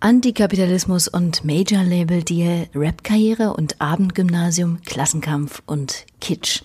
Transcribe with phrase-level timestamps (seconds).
[0.00, 6.62] Antikapitalismus und Major-Label-Deal, Rap-Karriere und Abendgymnasium, Klassenkampf und Kitsch.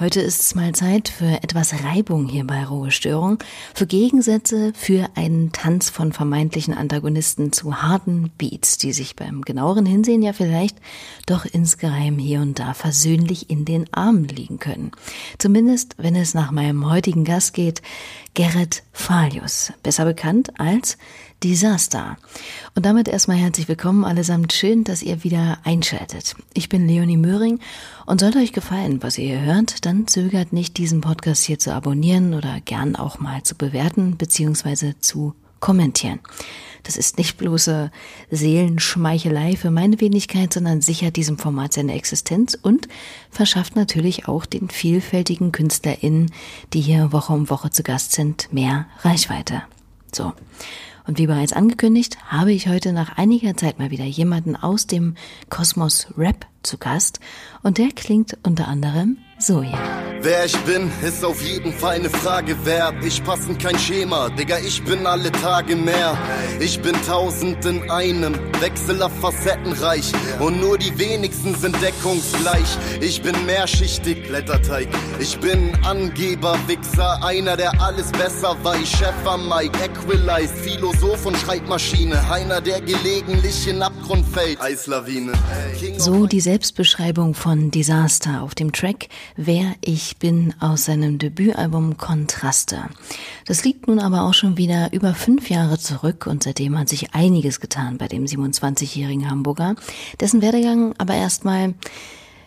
[0.00, 3.38] Heute ist es mal Zeit für etwas Reibung hier bei Rohe Störung,
[3.74, 9.84] für Gegensätze, für einen Tanz von vermeintlichen Antagonisten zu harten Beats, die sich beim genaueren
[9.84, 10.78] Hinsehen ja vielleicht
[11.26, 14.92] doch insgeheim hier und da versöhnlich in den Armen liegen können.
[15.36, 17.82] Zumindest, wenn es nach meinem heutigen Gast geht,
[18.34, 20.96] Gerrit Falius, besser bekannt als
[21.42, 22.16] Disaster.
[22.74, 24.52] Und damit erstmal herzlich willkommen allesamt.
[24.52, 26.36] Schön, dass ihr wieder einschaltet.
[26.54, 27.58] Ich bin Leonie Möhring
[28.06, 31.74] und sollte euch gefallen, was ihr hier hört, dann zögert nicht, diesen Podcast hier zu
[31.74, 34.94] abonnieren oder gern auch mal zu bewerten bzw.
[35.00, 36.20] zu kommentieren.
[36.84, 37.90] Das ist nicht bloße
[38.30, 42.88] Seelenschmeichelei für meine Wenigkeit, sondern sichert diesem Format seine Existenz und
[43.30, 46.32] verschafft natürlich auch den vielfältigen KünstlerInnen,
[46.72, 49.62] die hier Woche um Woche zu Gast sind, mehr Reichweite.
[50.12, 50.32] So.
[51.12, 55.14] Und wie bereits angekündigt, habe ich heute nach einiger Zeit mal wieder jemanden aus dem
[55.50, 57.20] Kosmos Rap zu Gast.
[57.62, 59.78] Und der klingt unter anderem so hier.
[60.24, 62.94] Wer ich bin, ist auf jeden Fall eine Frage wert.
[63.04, 66.16] Ich passe in kein Schema, Digga, ich bin alle Tage mehr.
[66.60, 70.12] Ich bin tausend in einem, wechseler facettenreich.
[70.38, 72.78] Und nur die wenigsten sind deckungsgleich.
[73.00, 74.86] Ich bin mehrschichtig, Blätterteig.
[75.18, 78.88] Ich bin Angeber, Wichser, einer, der alles besser weiß.
[78.88, 82.30] Chef am Mike, Equalized, Philosoph und Schreibmaschine.
[82.30, 84.60] Einer, der gelegentlich in Abgrund fällt.
[84.60, 85.32] Eislawine.
[85.98, 92.90] So die Selbstbeschreibung von Disaster auf dem Track Wer ich bin aus seinem Debütalbum Kontraste.
[93.46, 97.14] Das liegt nun aber auch schon wieder über fünf Jahre zurück und seitdem hat sich
[97.14, 99.74] einiges getan bei dem 27-jährigen Hamburger,
[100.20, 101.74] dessen Werdegang aber erstmal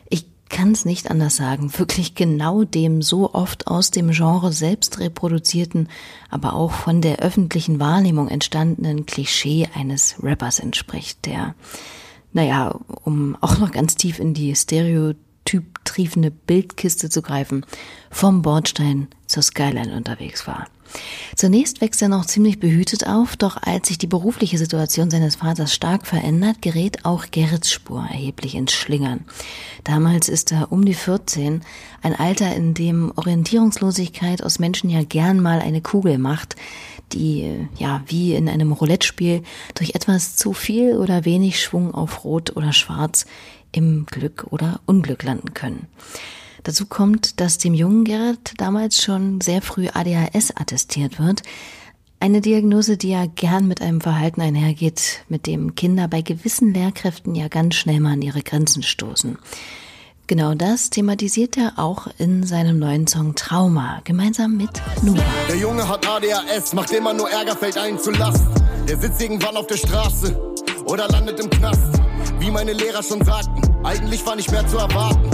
[0.10, 5.00] ich kann es nicht anders sagen, wirklich genau dem so oft aus dem Genre selbst
[5.00, 5.90] reproduzierten,
[6.30, 11.56] aber auch von der öffentlichen Wahrnehmung entstandenen Klischee eines Rappers entspricht, der,
[12.32, 17.66] naja, um auch noch ganz tief in die Stereotypen typtriefende Bildkiste zu greifen,
[18.12, 20.68] vom Bordstein zur Skyline unterwegs war.
[21.36, 25.74] Zunächst wächst er noch ziemlich behütet auf, doch als sich die berufliche Situation seines Vaters
[25.74, 29.26] stark verändert, gerät auch Gerrits Spur erheblich ins Schlingern.
[29.84, 31.62] Damals ist er um die 14,
[32.02, 36.56] ein Alter, in dem Orientierungslosigkeit aus Menschen ja gern mal eine Kugel macht,
[37.14, 39.44] die ja wie in einem Roulette-Spiel
[39.74, 43.26] durch etwas zu viel oder wenig Schwung auf Rot oder Schwarz
[43.76, 45.88] im Glück oder Unglück landen können.
[46.64, 51.44] Dazu kommt, dass dem jungen Gerrit damals schon sehr früh ADHS attestiert wird.
[52.20, 57.36] Eine Diagnose, die ja gern mit einem Verhalten einhergeht, mit dem Kinder bei gewissen Lehrkräften
[57.36, 59.38] ja ganz schnell mal an ihre Grenzen stoßen.
[60.28, 64.72] Genau das thematisiert er auch in seinem neuen Song Trauma, gemeinsam mit
[65.04, 65.24] Nura.
[65.50, 68.44] Der Junge hat ADHS, macht immer nur Ärger, fällt ein zu Last.
[68.88, 72.00] Der sitzt irgendwann auf der Straße oder landet im Knast.
[72.40, 75.30] Wie meine Lehrer schon sagten, eigentlich war nicht mehr zu erwarten.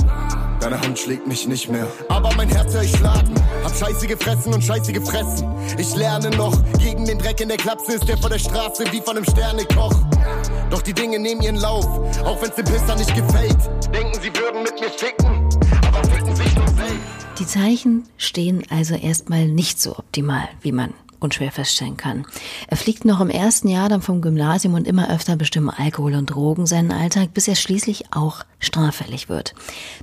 [0.62, 1.88] Deine Hand schlägt mich nicht mehr.
[2.10, 3.34] Aber mein Herz hör ich schlagen.
[3.64, 5.52] Hab Scheiße gefressen und Scheiße gefressen.
[5.80, 6.56] Ich lerne noch.
[6.78, 9.96] Gegen den Dreck in der Klapse ist der vor der Straße wie von einem Sternekoch.
[10.70, 11.86] Doch die Dinge nehmen ihren Lauf.
[12.24, 13.58] Auch wenn's dem Pisser nicht gefällt.
[13.92, 15.50] Denken sie würden mit mir ficken.
[15.88, 17.40] Aber ficken sich nur selbst.
[17.40, 22.26] Die Zeichen stehen also erstmal nicht so optimal, wie man unschwer feststellen kann.
[22.68, 26.28] Er fliegt noch im ersten Jahr dann vom Gymnasium und immer öfter bestimmen Alkohol und
[26.28, 29.54] Drogen seinen Alltag, bis er schließlich auch straffällig wird.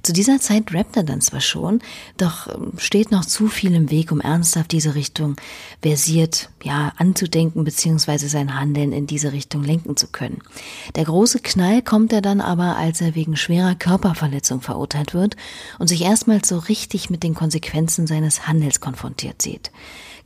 [0.02, 1.80] Zu dieser Zeit rappt er dann zwar schon,
[2.16, 5.36] doch ähm, steht noch zu viel im Weg, um ernsthaft diese Richtung
[5.80, 8.18] versiert, ja, anzudenken bzw.
[8.26, 10.42] sein Handeln in diese Richtung lenken zu können.
[10.96, 15.36] Der große Knall kommt er dann aber, als er wegen schwerer Körperverletzung verurteilt wird
[15.78, 19.70] und sich erstmals so richtig mit den Konsequenzen seines Handels konfrontiert sieht.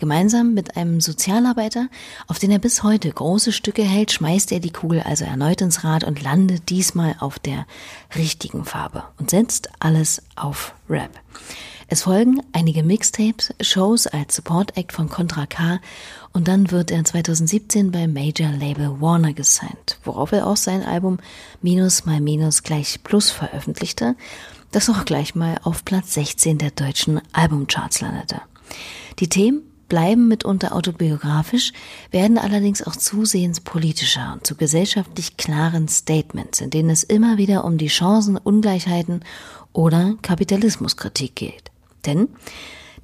[0.02, 1.86] Gemeinsam mit einem Sozialarbeiter,
[2.26, 5.84] auf den er bis heute große Stücke hält, schmeißt er die Kugel also erneut ins
[5.84, 7.66] Rad und landet diesmal auf der
[8.16, 11.20] richtigen Farbe und setzt alles auf Rap.
[11.86, 15.78] Es folgen einige Mixtapes, Shows als Support Act von Contra K
[16.32, 21.18] und dann wird er 2017 beim Major Label Warner gesigned, worauf er auch sein Album
[21.60, 24.16] Minus mal Minus gleich Plus veröffentlichte,
[24.72, 28.42] das auch gleich mal auf Platz 16 der deutschen Albumcharts landete.
[29.20, 29.62] Die Themen
[29.92, 31.74] bleiben mitunter autobiografisch,
[32.10, 37.62] werden allerdings auch zusehends politischer und zu gesellschaftlich klaren Statements, in denen es immer wieder
[37.66, 39.22] um die Chancenungleichheiten
[39.74, 41.70] oder Kapitalismuskritik geht.
[42.06, 42.28] Denn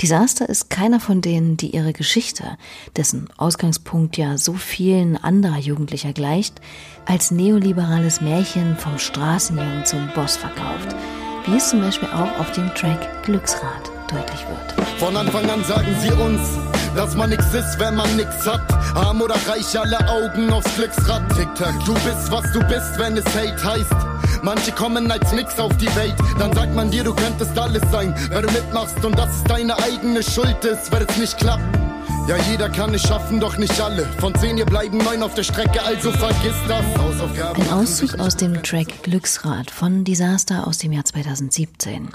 [0.00, 2.56] Disaster ist keiner von denen, die ihre Geschichte,
[2.96, 6.62] dessen Ausgangspunkt ja so vielen anderer Jugendlicher gleicht,
[7.04, 10.96] als neoliberales Märchen vom Straßenjungen zum Boss verkauft,
[11.44, 14.98] wie es zum Beispiel auch auf dem Track Glücksrad deutlich wird.
[14.98, 16.40] Von Anfang an sagen sie uns,
[16.96, 18.62] dass man nix ist, wenn man nix hat.
[18.94, 21.22] Arm oder reich, alle Augen aufs Glücksrad.
[21.36, 24.18] Tic-Tac, du bist, was du bist, wenn es Hate heißt.
[24.42, 28.14] Manche kommen als nix auf die Welt, dann sagt man dir, du könntest alles sein,
[28.30, 31.87] wenn du mitmachst und dass es deine eigene Schuld ist, wenn es nicht klappt.
[32.28, 34.04] Ja, jeder kann es schaffen, doch nicht alle.
[34.18, 36.84] Von zehn hier bleiben neun auf der Strecke, also vergiss das.
[37.54, 42.10] Ein Auszug aus dem Track Glücksrad von Disaster aus dem Jahr 2017.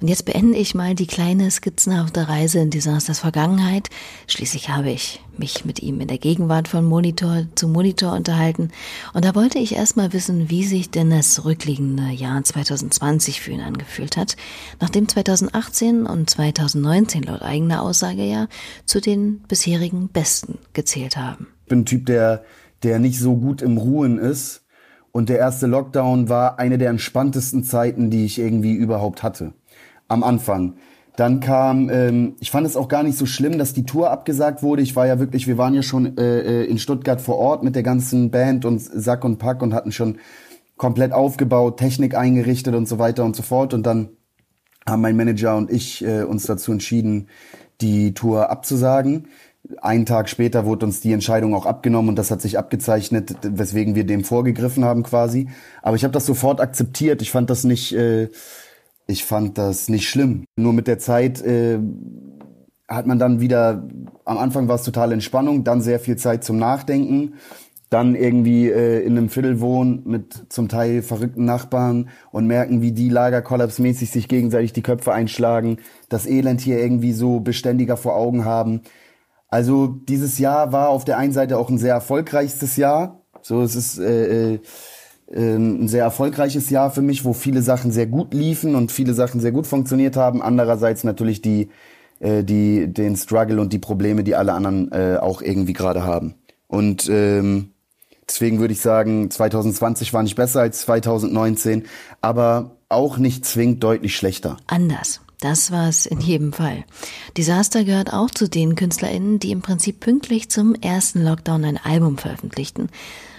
[0.00, 3.90] Und jetzt beende ich mal die kleine skizzenhafte Reise in Disasters Vergangenheit.
[4.28, 8.70] Schließlich habe ich mich mit ihm in der Gegenwart von Monitor zu Monitor unterhalten.
[9.14, 13.60] Und da wollte ich erstmal wissen, wie sich denn das zurückliegende Jahr 2020 für ihn
[13.60, 14.36] angefühlt hat,
[14.80, 18.48] nachdem 2018 und 2019 laut eigener Aussage ja
[18.84, 21.48] zu den bisherigen Besten gezählt haben.
[21.64, 22.44] Ich bin ein Typ, der,
[22.82, 24.62] der nicht so gut im Ruhen ist.
[25.12, 29.52] Und der erste Lockdown war eine der entspanntesten Zeiten, die ich irgendwie überhaupt hatte.
[30.06, 30.74] Am Anfang.
[31.16, 34.62] Dann kam, ähm, ich fand es auch gar nicht so schlimm, dass die Tour abgesagt
[34.62, 34.82] wurde.
[34.82, 37.74] Ich war ja wirklich, wir waren ja schon äh, äh, in Stuttgart vor Ort mit
[37.74, 40.18] der ganzen Band und Sack und Pack und hatten schon
[40.76, 43.74] komplett aufgebaut, Technik eingerichtet und so weiter und so fort.
[43.74, 44.10] Und dann
[44.88, 47.26] haben mein Manager und ich äh, uns dazu entschieden,
[47.80, 49.28] die Tour abzusagen.
[49.82, 53.94] Einen Tag später wurde uns die Entscheidung auch abgenommen und das hat sich abgezeichnet, weswegen
[53.94, 55.48] wir dem vorgegriffen haben quasi.
[55.82, 57.20] Aber ich habe das sofort akzeptiert.
[57.22, 58.28] Ich fand das nicht, äh,
[59.06, 60.44] ich fand das nicht schlimm.
[60.56, 61.78] Nur mit der Zeit äh,
[62.88, 63.86] hat man dann wieder,
[64.24, 67.34] am Anfang war es totale Entspannung, dann sehr viel Zeit zum Nachdenken,
[67.90, 72.92] dann irgendwie äh, in einem Viertel wohnen mit zum Teil verrückten Nachbarn und merken, wie
[72.92, 75.78] die lagerkollapsmäßig sich gegenseitig die Köpfe einschlagen,
[76.08, 78.82] das Elend hier irgendwie so beständiger vor Augen haben.
[79.48, 83.22] Also dieses Jahr war auf der einen Seite auch ein sehr erfolgreiches Jahr.
[83.42, 84.60] So, es ist äh, äh,
[85.32, 89.14] ähm, ein sehr erfolgreiches Jahr für mich, wo viele Sachen sehr gut liefen und viele
[89.14, 90.42] Sachen sehr gut funktioniert haben.
[90.42, 91.70] Andererseits natürlich die,
[92.20, 96.34] äh, die, den Struggle und die Probleme, die alle anderen äh, auch irgendwie gerade haben.
[96.68, 97.70] Und ähm,
[98.30, 101.84] deswegen würde ich sagen, 2020 war nicht besser als 2019,
[102.20, 104.56] aber auch nicht zwingend deutlich schlechter.
[104.66, 105.20] Anders.
[105.40, 106.84] Das war es in jedem Fall.
[107.36, 112.18] Disaster gehört auch zu den KünstlerInnen, die im Prinzip pünktlich zum ersten Lockdown ein Album
[112.18, 112.90] veröffentlichten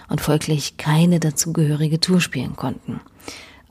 [0.10, 3.02] und folglich keine dazugehörige Tour spielen konnten.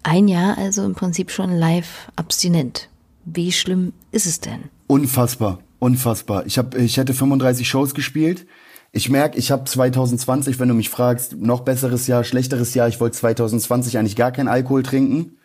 [0.04, 2.88] Ein Jahr also im Prinzip schon live abstinent.
[3.24, 4.70] Wie schlimm ist es denn?
[4.86, 6.46] Unfassbar, unfassbar.
[6.46, 8.46] Ich habe, ich hätte 35 Shows gespielt.
[8.92, 12.88] Ich merke, ich habe 2020, wenn du mich fragst, noch besseres Jahr, schlechteres Jahr.
[12.88, 15.38] Ich wollte 2020 eigentlich gar keinen Alkohol trinken.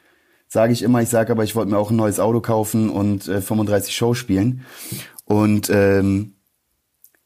[0.48, 1.02] Sage ich immer.
[1.02, 4.18] Ich sage aber, ich wollte mir auch ein neues Auto kaufen und äh, 35 Shows
[4.18, 4.62] spielen.
[5.26, 6.36] Und ähm,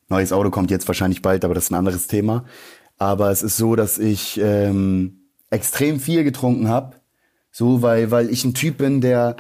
[0.10, 2.46] neues Auto kommt jetzt wahrscheinlich bald, aber das ist ein anderes Thema.
[2.98, 6.98] Aber es ist so, dass ich ähm, extrem viel getrunken habe.
[7.52, 9.38] So, weil, weil ich ein Typ bin, der,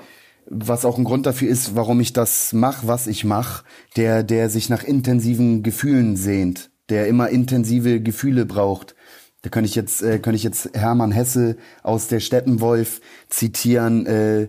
[0.49, 3.63] was auch ein Grund dafür ist, warum ich das mache, was ich mache,
[3.95, 8.95] der, der sich nach intensiven Gefühlen sehnt, der immer intensive Gefühle braucht.
[9.43, 12.99] Da könnte ich jetzt, äh, könnte ich jetzt Hermann Hesse aus der Steppenwolf
[13.29, 14.05] zitieren.
[14.05, 14.47] Äh,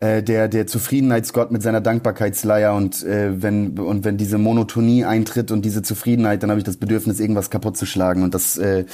[0.00, 5.50] äh, der der Zufriedenheitsgott mit seiner Dankbarkeitsleier und äh, wenn und wenn diese Monotonie eintritt
[5.50, 8.84] und diese Zufriedenheit, dann habe ich das Bedürfnis irgendwas kaputt zu schlagen und das äh,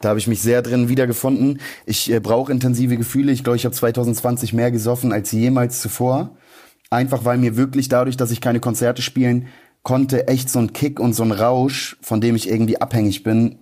[0.00, 1.60] da habe ich mich sehr drin wiedergefunden.
[1.84, 3.32] Ich äh, brauche intensive Gefühle.
[3.32, 6.36] Ich glaube, ich habe 2020 mehr gesoffen als jemals zuvor.
[6.90, 9.48] Einfach weil mir wirklich dadurch, dass ich keine Konzerte spielen
[9.82, 13.58] konnte, echt so ein Kick und so ein Rausch, von dem ich irgendwie abhängig bin,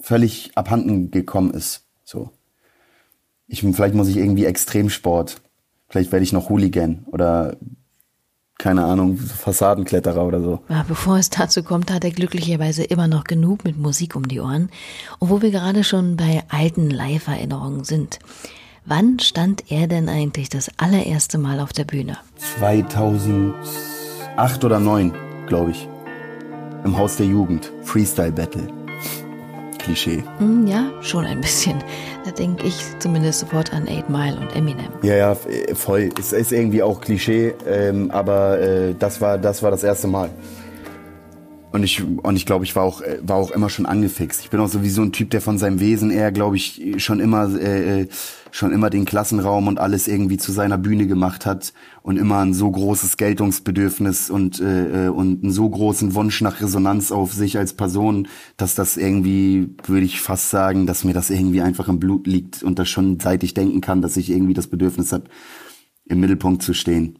[0.00, 1.84] völlig abhanden gekommen ist.
[2.04, 2.30] So.
[3.46, 5.40] Ich, vielleicht muss ich irgendwie Extremsport
[5.90, 7.56] Vielleicht werde ich noch Hooligan oder
[8.60, 10.60] keine Ahnung, Fassadenkletterer oder so.
[10.68, 14.38] Ja, bevor es dazu kommt, hat er glücklicherweise immer noch genug mit Musik um die
[14.38, 14.68] Ohren.
[15.18, 18.18] Und wo wir gerade schon bei alten Live-Erinnerungen sind.
[18.84, 22.18] Wann stand er denn eigentlich das allererste Mal auf der Bühne?
[22.58, 25.14] 2008 oder 2009,
[25.46, 25.88] glaube ich.
[26.84, 27.72] Im Haus der Jugend.
[27.82, 28.79] Freestyle Battle.
[29.82, 30.22] Klischee.
[30.38, 31.82] Hm, ja, schon ein bisschen.
[32.24, 34.88] Da denke ich zumindest sofort an Eight Mile und Eminem.
[35.02, 35.36] Ja, ja,
[35.74, 36.10] voll.
[36.18, 40.30] Es ist irgendwie auch Klischee, ähm, aber äh, das war das war das erste Mal.
[41.72, 44.42] Und ich und ich glaube, ich war auch war auch immer schon angefixt.
[44.42, 47.48] Ich bin auch sowieso ein Typ, der von seinem Wesen eher, glaube ich, schon immer
[47.58, 48.08] äh, äh
[48.50, 52.54] schon immer den Klassenraum und alles irgendwie zu seiner Bühne gemacht hat und immer ein
[52.54, 57.58] so großes Geltungsbedürfnis und äh, äh, und einen so großen Wunsch nach Resonanz auf sich
[57.58, 62.00] als Person, dass das irgendwie, würde ich fast sagen, dass mir das irgendwie einfach im
[62.00, 65.24] Blut liegt und das schon seit ich denken kann, dass ich irgendwie das Bedürfnis habe,
[66.06, 67.19] im Mittelpunkt zu stehen.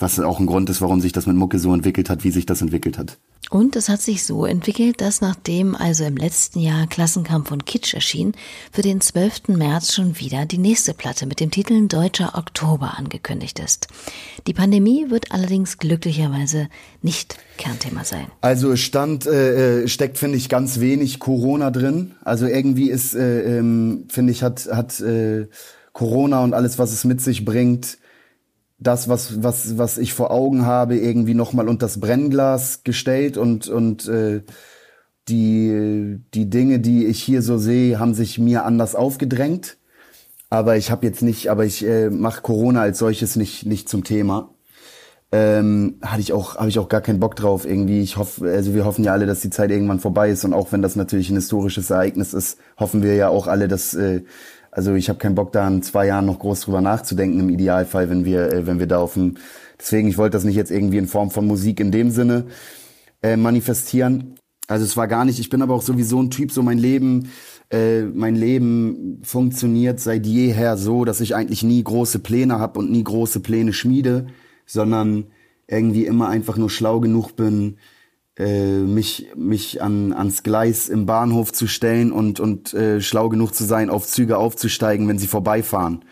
[0.00, 2.46] Was auch ein Grund ist, warum sich das mit Mucke so entwickelt hat, wie sich
[2.46, 3.18] das entwickelt hat.
[3.50, 7.94] Und es hat sich so entwickelt, dass nachdem also im letzten Jahr Klassenkampf und Kitsch
[7.94, 8.32] erschien,
[8.70, 9.48] für den 12.
[9.48, 13.88] März schon wieder die nächste Platte mit dem Titel Deutscher Oktober angekündigt ist.
[14.46, 16.68] Die Pandemie wird allerdings glücklicherweise
[17.02, 18.26] nicht Kernthema sein.
[18.40, 22.12] Also stand äh, äh steckt finde ich ganz wenig Corona drin.
[22.22, 25.48] Also irgendwie ist äh, ähm, finde ich hat hat äh,
[25.92, 27.98] Corona und alles was es mit sich bringt
[28.80, 33.68] das, was, was, was ich vor Augen habe, irgendwie nochmal unter das Brennglas gestellt und,
[33.68, 34.42] und äh,
[35.28, 39.76] die, die Dinge, die ich hier so sehe, haben sich mir anders aufgedrängt.
[40.48, 44.02] Aber ich habe jetzt nicht, aber ich äh, mache Corona als solches nicht, nicht zum
[44.02, 44.50] Thema.
[45.30, 48.00] Ähm, hatte ich auch, habe ich auch gar keinen Bock drauf irgendwie.
[48.00, 50.72] Ich hoffe, also wir hoffen ja alle, dass die Zeit irgendwann vorbei ist und auch
[50.72, 54.22] wenn das natürlich ein historisches Ereignis ist, hoffen wir ja auch alle, dass äh,
[54.70, 58.08] also ich habe keinen Bock da in zwei Jahren noch groß drüber nachzudenken im Idealfall,
[58.10, 59.36] wenn wir, äh, wenn wir da auf dem.
[59.78, 62.46] Deswegen, ich wollte das nicht jetzt irgendwie in Form von Musik in dem Sinne
[63.22, 64.36] äh, manifestieren.
[64.68, 65.40] Also es war gar nicht.
[65.40, 66.52] Ich bin aber auch sowieso ein Typ.
[66.52, 67.30] So mein Leben,
[67.70, 72.90] äh, mein Leben funktioniert seit jeher so, dass ich eigentlich nie große Pläne habe und
[72.90, 74.26] nie große Pläne schmiede,
[74.66, 75.26] sondern
[75.66, 77.78] irgendwie immer einfach nur schlau genug bin,
[78.38, 83.64] mich, mich an, ans Gleis im Bahnhof zu stellen und, und äh, schlau genug zu
[83.64, 86.04] sein, auf Züge aufzusteigen, wenn sie vorbeifahren.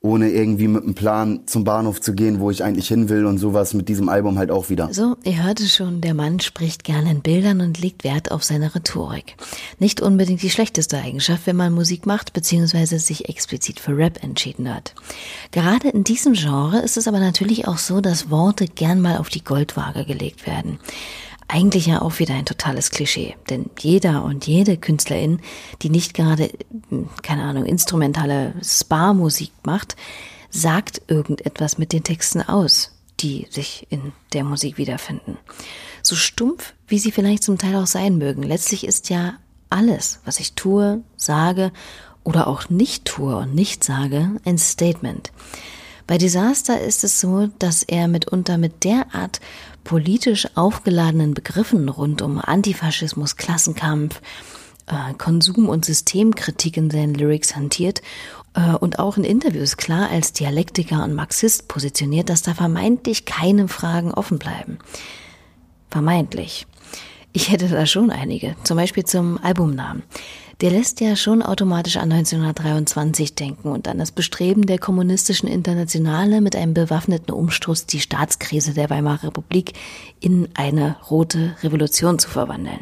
[0.00, 3.38] Ohne irgendwie mit einem Plan zum Bahnhof zu gehen, wo ich eigentlich hin will und
[3.38, 4.92] sowas mit diesem Album halt auch wieder.
[4.92, 8.72] So, ihr hörte schon, der Mann spricht gerne in Bildern und legt Wert auf seine
[8.74, 9.36] Rhetorik.
[9.80, 12.98] Nicht unbedingt die schlechteste Eigenschaft, wenn man Musik macht bzw.
[12.98, 14.94] sich explizit für Rap entschieden hat.
[15.50, 19.28] Gerade in diesem Genre ist es aber natürlich auch so, dass Worte gern mal auf
[19.28, 20.78] die Goldwaage gelegt werden.
[21.48, 25.40] Eigentlich ja auch wieder ein totales Klischee, denn jeder und jede Künstlerin,
[25.82, 26.50] die nicht gerade,
[26.88, 29.96] hm, keine Ahnung, instrumentale Spa-Musik macht,
[30.50, 35.38] sagt irgendetwas mit den Texten aus, die sich in der Musik wiederfinden.
[36.02, 39.34] So stumpf, wie sie vielleicht zum Teil auch sein mögen, letztlich ist ja
[39.70, 41.72] alles, was ich tue, sage
[42.24, 45.30] oder auch nicht tue und nicht sage, ein Statement.
[46.06, 49.40] Bei Disaster ist es so, dass er mitunter mit derart
[49.82, 54.20] politisch aufgeladenen Begriffen rund um Antifaschismus, Klassenkampf,
[54.86, 58.02] äh, Konsum- und Systemkritik in seinen Lyrics hantiert
[58.54, 63.66] äh, und auch in Interviews klar als Dialektiker und Marxist positioniert, dass da vermeintlich keine
[63.66, 64.78] Fragen offen bleiben.
[65.90, 66.66] Vermeintlich.
[67.36, 70.02] Ich hätte da schon einige, zum Beispiel zum Albumnamen
[70.60, 76.40] der lässt ja schon automatisch an 1923 denken und an das Bestreben der kommunistischen Internationale
[76.40, 79.74] mit einem bewaffneten Umstoß die Staatskrise der Weimarer Republik
[80.18, 82.80] in eine rote Revolution zu verwandeln.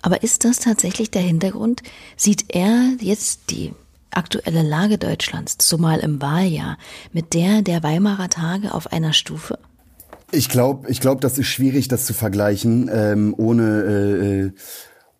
[0.00, 1.82] Aber ist das tatsächlich der Hintergrund?
[2.16, 3.74] Sieht er jetzt die
[4.10, 6.78] aktuelle Lage Deutschlands, zumal im Wahljahr,
[7.12, 9.58] mit der der Weimarer Tage auf einer Stufe?
[10.32, 14.52] Ich glaube, ich glaube, das ist schwierig, das zu vergleichen, ähm, ohne äh, äh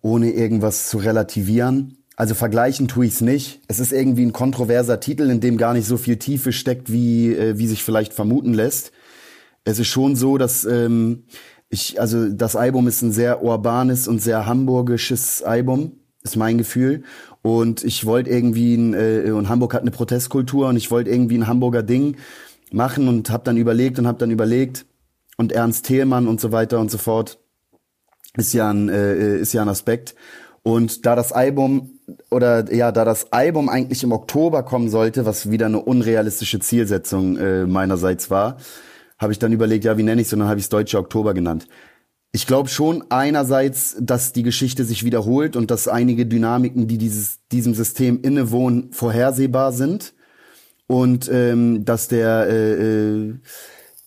[0.01, 1.97] ohne irgendwas zu relativieren.
[2.15, 3.61] Also vergleichen tue ich es nicht.
[3.67, 7.33] Es ist irgendwie ein kontroverser Titel, in dem gar nicht so viel Tiefe steckt, wie,
[7.33, 8.91] äh, wie sich vielleicht vermuten lässt.
[9.63, 11.23] Es ist schon so, dass ähm,
[11.69, 17.03] ich, also das Album ist ein sehr urbanes und sehr hamburgisches Album, ist mein Gefühl.
[17.41, 21.37] Und ich wollte irgendwie, ein, äh, und Hamburg hat eine Protestkultur und ich wollte irgendwie
[21.37, 22.17] ein Hamburger Ding
[22.71, 24.85] machen und habe dann überlegt und habe dann überlegt
[25.41, 27.39] und Ernst Thielmann und so weiter und so fort
[28.37, 30.15] ist ja ein, äh, ist ja ein Aspekt.
[30.63, 35.49] Und da das Album oder ja, da das Album eigentlich im Oktober kommen sollte, was
[35.49, 38.57] wieder eine unrealistische Zielsetzung äh, meinerseits war,
[39.17, 40.33] habe ich dann überlegt, ja, wie nenne ich es?
[40.33, 41.67] Und dann habe ich es Deutsche Oktober genannt.
[42.31, 47.39] Ich glaube schon einerseits, dass die Geschichte sich wiederholt und dass einige Dynamiken, die dieses,
[47.51, 50.13] diesem System innewohnen, vorhersehbar sind
[50.87, 53.33] und ähm, dass der, äh, äh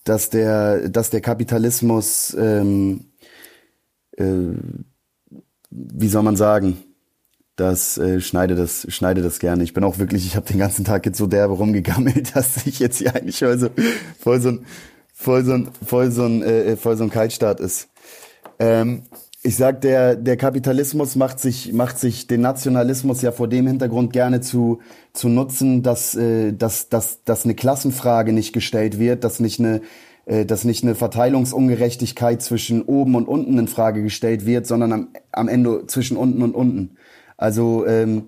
[0.05, 3.11] dass der, dass der Kapitalismus ähm,
[4.17, 4.53] äh,
[5.75, 6.77] wie soll man sagen,
[7.55, 9.63] das äh, schneide das schneide das gerne.
[9.63, 12.79] Ich bin auch wirklich, ich habe den ganzen Tag jetzt so derbe rumgegammelt, dass ich
[12.79, 13.69] jetzt hier eigentlich voll so
[14.19, 14.65] voll so ein
[15.13, 17.89] voll so ein voll so ein äh, voll so ein Kaltstart ist.
[18.59, 19.03] Ähm,
[19.45, 24.11] ich sag, der der Kapitalismus macht sich macht sich den Nationalismus ja vor dem Hintergrund
[24.11, 24.79] gerne zu
[25.13, 29.81] zu nutzen, dass äh, dass dass dass eine Klassenfrage nicht gestellt wird, dass nicht eine
[30.25, 35.07] äh, dass nicht eine Verteilungsungerechtigkeit zwischen oben und unten in Frage gestellt wird, sondern am,
[35.31, 36.97] am Ende zwischen unten und unten.
[37.37, 38.23] Also ähm,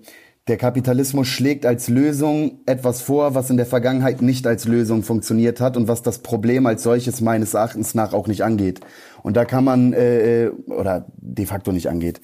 [0.48, 5.60] der Kapitalismus schlägt als Lösung etwas vor, was in der Vergangenheit nicht als Lösung funktioniert
[5.60, 8.80] hat und was das Problem als solches meines Erachtens nach auch nicht angeht.
[9.22, 12.20] Und da kann man, äh, äh oder de facto nicht angeht.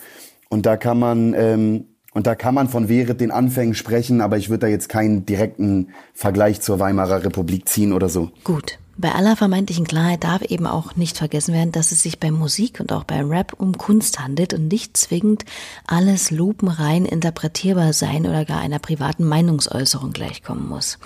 [0.48, 1.84] Und da kann man, ähm,
[2.14, 5.26] Und da kann man von während den Anfängen sprechen, aber ich würde da jetzt keinen
[5.26, 8.30] direkten Vergleich zur Weimarer Republik ziehen oder so.
[8.44, 8.78] Gut.
[8.96, 12.78] Bei aller vermeintlichen Klarheit darf eben auch nicht vergessen werden, dass es sich bei Musik
[12.78, 15.44] und auch beim Rap um Kunst handelt und nicht zwingend
[15.84, 21.00] alles lupenrein interpretierbar sein oder gar einer privaten Meinungsäußerung gleichkommen muss.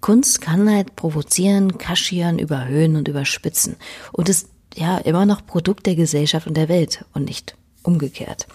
[0.00, 3.74] Kunst kann halt provozieren, kaschieren, überhöhen und überspitzen
[4.12, 8.46] und ist ja immer noch Produkt der Gesellschaft und der Welt und nicht umgekehrt.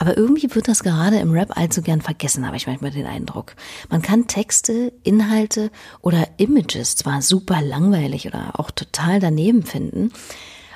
[0.00, 3.54] Aber irgendwie wird das gerade im Rap allzu gern vergessen, habe ich manchmal den Eindruck.
[3.90, 10.10] Man kann Texte, Inhalte oder Images zwar super langweilig oder auch total daneben finden,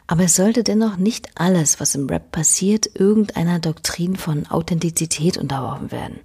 [0.06, 5.90] aber es sollte dennoch nicht alles, was im Rap passiert, irgendeiner Doktrin von Authentizität unterworfen
[5.90, 6.20] werden.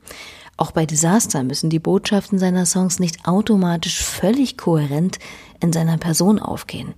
[0.58, 5.20] Auch bei Disaster müssen die Botschaften seiner Songs nicht automatisch völlig kohärent
[5.62, 6.96] in seiner Person aufgehen.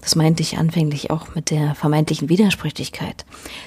[0.00, 3.24] Das meinte ich anfänglich auch mit der vermeintlichen Widersprüchlichkeit.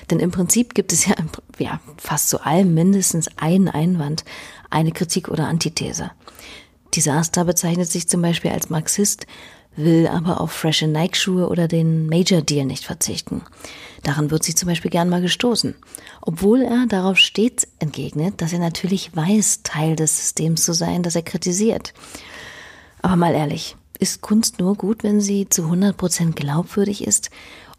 [0.09, 1.15] Denn im Prinzip gibt es ja,
[1.59, 4.23] ja fast zu allem mindestens einen Einwand,
[4.69, 6.11] eine Kritik oder Antithese.
[6.95, 9.25] Disaster bezeichnet sich zum Beispiel als Marxist,
[9.75, 13.41] will aber auf frische Nike-Schuhe oder den Major-Deal nicht verzichten.
[14.03, 15.75] Daran wird sich zum Beispiel gern mal gestoßen.
[16.21, 21.15] Obwohl er darauf stets entgegnet, dass er natürlich weiß, Teil des Systems zu sein, das
[21.15, 21.93] er kritisiert.
[23.01, 27.29] Aber mal ehrlich, ist Kunst nur gut, wenn sie zu 100 Prozent glaubwürdig ist?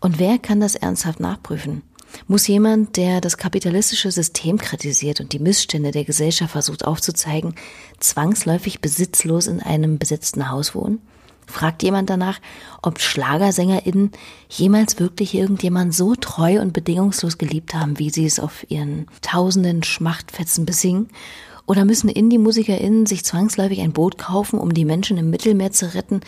[0.01, 1.83] Und wer kann das ernsthaft nachprüfen?
[2.29, 7.55] Muss jemand, der das kapitalistische System kritisiert und die Missstände der Gesellschaft versucht aufzuzeigen,
[7.99, 11.01] zwangsläufig besitzlos in einem besetzten Haus wohnen?
[11.47, 12.39] Fragt jemand danach,
[12.83, 14.13] ob Schlagersänger*innen
[14.49, 19.83] jemals wirklich irgendjemand so treu und bedingungslos geliebt haben, wie sie es auf ihren tausenden
[19.83, 21.09] Schmachtfetzen besingen?
[21.73, 26.21] Oder müssen Indie-MusikerInnen sich zwangsläufig ein Boot kaufen, um die Menschen im Mittelmeer zu retten,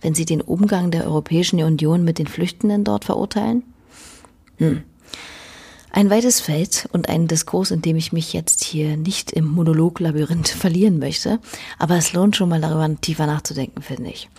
[0.00, 3.62] wenn sie den Umgang der Europäischen Union mit den Flüchtenden dort verurteilen?
[4.56, 4.84] Hm.
[5.90, 10.48] Ein weites Feld und ein Diskurs, in dem ich mich jetzt hier nicht im Monologlabyrinth
[10.58, 11.40] verlieren möchte,
[11.78, 14.30] aber es lohnt schon mal darüber tiefer nachzudenken, finde ich.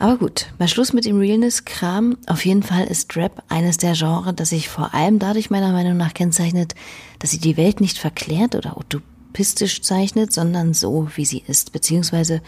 [0.00, 2.16] Aber gut, mal Schluss mit dem Realness-Kram.
[2.26, 5.96] Auf jeden Fall ist Rap eines der Genres, das sich vor allem dadurch meiner Meinung
[5.96, 6.74] nach kennzeichnet,
[7.20, 8.76] dass sie die Welt nicht verklärt oder
[9.38, 12.42] utopistisch zeichnet, sondern so, wie sie ist, beziehungsweise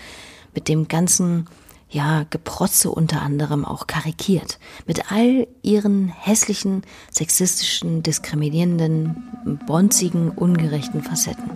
[0.55, 1.47] mit dem ganzen
[1.89, 4.59] ja, Geprotze unter anderem auch karikiert.
[4.87, 6.83] Mit all ihren hässlichen,
[7.13, 11.51] sexistischen, diskriminierenden, bonzigen, ungerechten Facetten.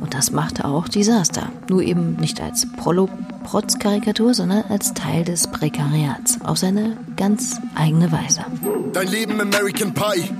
[0.00, 1.50] Und das machte auch Disaster.
[1.68, 6.40] Nur eben nicht als Prolo-Protz-Karikatur, sondern als Teil des Prekariats.
[6.42, 8.44] Auf seine ganz eigene Weise.
[8.92, 10.30] Dein Leben American Pie.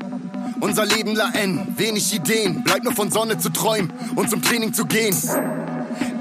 [0.61, 1.67] Unser Leben La N.
[1.77, 2.63] Wenig Ideen.
[2.63, 5.17] Bleibt nur von Sonne zu träumen und zum Training zu gehen.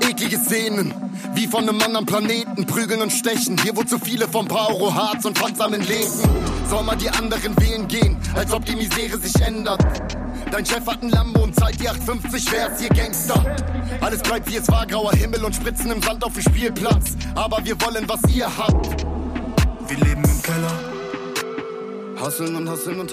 [0.02, 0.94] Eklige Szenen
[1.34, 3.58] wie von einem anderen Planeten prügeln und stechen.
[3.62, 6.12] Hier wo zu viele vom Pauro Harz und Panzermen leben.
[6.70, 9.84] Soll mal die anderen wählen gehen, als ob die Misere sich ändert.
[10.52, 13.58] Dein Chef hat ein Lambo und zahlt die 850, wär's hier Gangster.
[14.02, 17.16] Alles bleibt wie es war, grauer Himmel und Spritzen im Sand auf dem Spielplatz.
[17.36, 19.06] Aber wir wollen, was ihr habt.
[19.88, 20.99] Wir leben im Keller.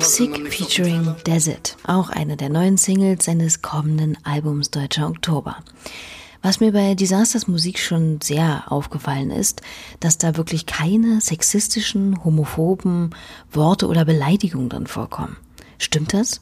[0.01, 5.59] Sick featuring Desert, auch eine der neuen Singles seines kommenden Albums Deutscher Oktober.
[6.43, 9.63] Was mir bei Disasters Musik schon sehr aufgefallen ist,
[10.01, 13.11] dass da wirklich keine sexistischen, homophoben
[13.53, 15.37] Worte oder Beleidigungen drin vorkommen.
[15.79, 16.41] Stimmt das?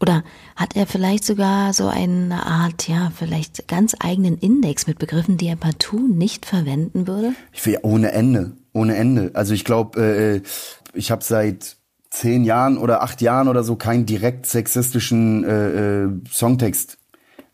[0.00, 0.24] Oder
[0.56, 5.48] hat er vielleicht sogar so eine Art, ja, vielleicht ganz eigenen Index mit Begriffen, die
[5.48, 7.34] er partout nicht verwenden würde?
[7.52, 9.32] Ich will ohne Ende, ohne Ende.
[9.34, 10.48] Also ich glaube, äh,
[10.94, 11.77] ich habe seit
[12.10, 16.98] zehn Jahren oder acht Jahren oder so keinen direkt sexistischen äh, äh, Songtext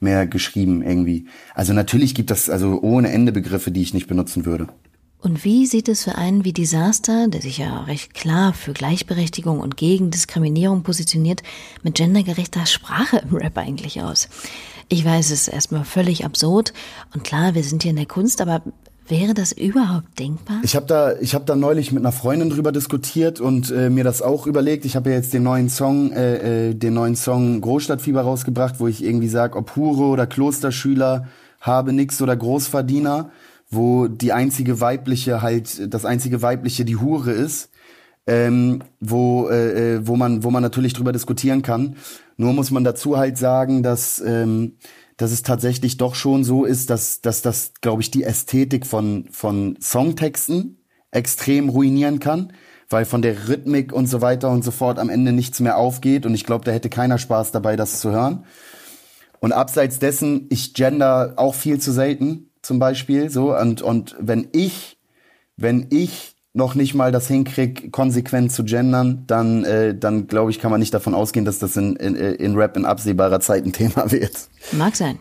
[0.00, 1.26] mehr geschrieben irgendwie.
[1.54, 4.68] Also natürlich gibt es also ohne Ende Begriffe, die ich nicht benutzen würde.
[5.20, 9.58] Und wie sieht es für einen wie Disaster, der sich ja recht klar für Gleichberechtigung
[9.58, 11.42] und gegen Diskriminierung positioniert,
[11.82, 14.28] mit gendergerechter Sprache im Rap eigentlich aus?
[14.90, 16.74] Ich weiß, es ist erstmal völlig absurd
[17.14, 18.60] und klar, wir sind hier in der Kunst, aber
[19.06, 20.60] Wäre das überhaupt denkbar?
[20.62, 24.02] Ich habe da, ich habe da neulich mit einer Freundin drüber diskutiert und äh, mir
[24.02, 24.86] das auch überlegt.
[24.86, 28.86] Ich habe ja jetzt den neuen Song, äh, äh, den neuen Song Großstadtfieber rausgebracht, wo
[28.86, 31.28] ich irgendwie sag, ob Hure oder Klosterschüler,
[31.60, 33.30] habe nix oder Großverdiener,
[33.70, 37.70] wo die einzige weibliche halt, das einzige weibliche die Hure ist,
[38.26, 41.96] ähm, wo äh, äh wo man, wo man natürlich drüber diskutieren kann.
[42.38, 44.76] Nur muss man dazu halt sagen, dass ähm,
[45.16, 49.26] dass es tatsächlich doch schon so ist, dass, dass das, glaube ich, die Ästhetik von,
[49.30, 50.78] von Songtexten
[51.10, 52.52] extrem ruinieren kann,
[52.88, 56.26] weil von der Rhythmik und so weiter und so fort am Ende nichts mehr aufgeht
[56.26, 58.44] und ich glaube, da hätte keiner Spaß dabei, das zu hören.
[59.40, 64.48] Und abseits dessen, ich gender auch viel zu selten, zum Beispiel, so, und, und wenn
[64.52, 64.98] ich,
[65.56, 70.60] wenn ich noch nicht mal das hinkrieg, konsequent zu gendern, dann, äh, dann glaube ich,
[70.60, 73.72] kann man nicht davon ausgehen, dass das in, in, in Rap in absehbarer Zeit ein
[73.72, 74.48] Thema wird.
[74.70, 75.18] Mag sein.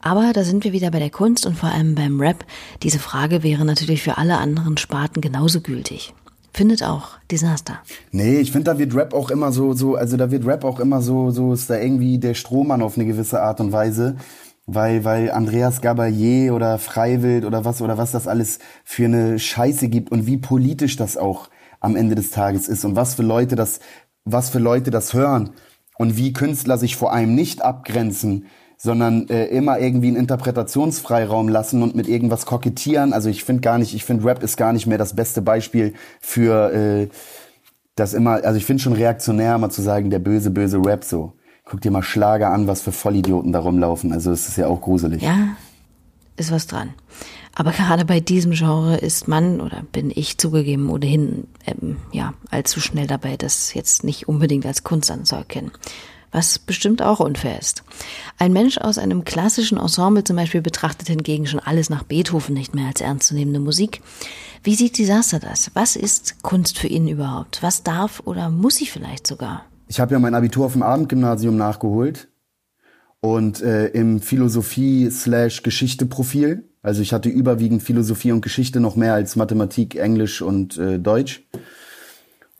[0.00, 2.46] Aber da sind wir wieder bei der Kunst und vor allem beim Rap.
[2.82, 6.14] Diese Frage wäre natürlich für alle anderen Sparten genauso gültig.
[6.52, 7.78] Findet auch Desaster.
[8.10, 10.80] Nee, ich finde, da wird Rap auch immer so, so, also da wird Rap auch
[10.80, 14.16] immer so, so ist da irgendwie der Strohmann auf eine gewisse Art und Weise
[14.74, 19.88] weil, weil Andreas Gabalier oder Freiwild oder was oder was das alles für eine Scheiße
[19.88, 23.56] gibt und wie politisch das auch am Ende des Tages ist und was für Leute
[23.56, 23.80] das,
[24.24, 25.50] was für Leute das hören
[25.98, 31.82] und wie Künstler sich vor allem nicht abgrenzen, sondern äh, immer irgendwie einen Interpretationsfreiraum lassen
[31.82, 33.12] und mit irgendwas kokettieren.
[33.12, 35.92] Also ich finde gar nicht, ich finde Rap ist gar nicht mehr das beste Beispiel
[36.20, 37.08] für äh,
[37.94, 41.34] das immer, also ich finde schon reaktionär mal zu sagen, der böse, böse Rap so.
[41.70, 44.12] Guck dir mal Schlager an, was für Vollidioten da rumlaufen.
[44.12, 45.22] Also es ist ja auch gruselig.
[45.22, 45.56] Ja,
[46.36, 46.94] ist was dran.
[47.54, 52.80] Aber gerade bei diesem Genre ist man oder bin ich zugegeben ohnehin ähm, ja allzu
[52.80, 55.70] schnell dabei, das jetzt nicht unbedingt als Kunst anzuerkennen.
[56.32, 57.84] Was bestimmt auch unfair ist.
[58.36, 62.74] Ein Mensch aus einem klassischen Ensemble zum Beispiel betrachtet hingegen schon alles nach Beethoven nicht
[62.74, 64.02] mehr als ernstzunehmende Musik.
[64.64, 65.70] Wie sieht Disaster das?
[65.74, 67.62] Was ist Kunst für ihn überhaupt?
[67.62, 69.64] Was darf oder muss sie vielleicht sogar?
[69.90, 72.28] Ich habe ja mein Abitur auf dem Abendgymnasium nachgeholt
[73.18, 76.68] und äh, im Philosophie-Geschichte-Profil.
[76.80, 81.44] Also ich hatte überwiegend Philosophie und Geschichte noch mehr als Mathematik, Englisch und äh, Deutsch.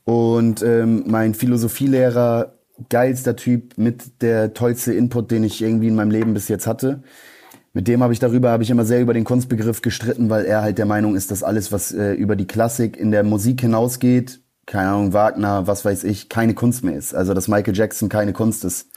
[0.03, 2.57] Und ähm, mein Philosophielehrer,
[2.89, 7.05] geilster Typ mit der tollste Input, den ich irgendwie in meinem Leben bis jetzt hatte.
[7.73, 10.63] Mit dem habe ich darüber, habe ich immer sehr über den Kunstbegriff gestritten, weil er
[10.63, 14.40] halt der Meinung ist, dass alles, was äh, über die Klassik in der Musik hinausgeht,
[14.67, 17.15] keine Ahnung, Wagner, was weiß ich, keine Kunst mehr ist.
[17.15, 18.89] Also dass Michael Jackson keine Kunst ist.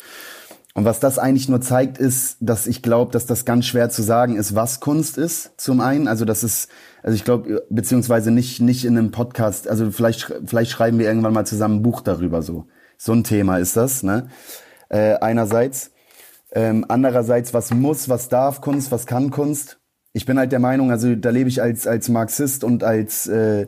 [0.75, 4.01] Und was das eigentlich nur zeigt, ist, dass ich glaube, dass das ganz schwer zu
[4.01, 5.51] sagen ist, was Kunst ist.
[5.57, 6.67] Zum einen, also das ist,
[7.03, 9.67] also ich glaube, beziehungsweise nicht nicht in einem Podcast.
[9.67, 12.41] Also vielleicht vielleicht schreiben wir irgendwann mal zusammen ein Buch darüber.
[12.41, 12.65] So
[12.97, 14.01] so ein Thema ist das.
[14.01, 14.29] Ne?
[14.89, 15.91] Äh, einerseits,
[16.53, 19.79] ähm, andererseits, was muss, was darf Kunst, was kann Kunst.
[20.13, 23.67] Ich bin halt der Meinung, also da lebe ich als als Marxist und als äh,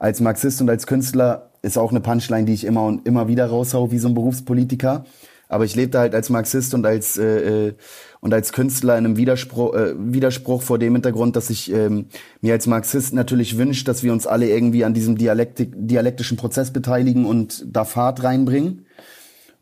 [0.00, 3.46] als Marxist und als Künstler ist auch eine Punchline, die ich immer und immer wieder
[3.46, 5.04] raushau, wie so ein Berufspolitiker.
[5.46, 7.74] Aber ich lebte halt als Marxist und als äh, äh,
[8.20, 12.06] und als Künstler in einem Widerspruch, äh, Widerspruch vor dem Hintergrund, dass ich ähm,
[12.40, 16.72] mir als Marxist natürlich wünsche, dass wir uns alle irgendwie an diesem Dialektik, dialektischen Prozess
[16.72, 18.86] beteiligen und da Fahrt reinbringen